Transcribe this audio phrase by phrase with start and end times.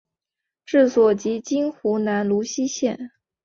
[0.65, 3.11] 治所即今湖南泸溪县。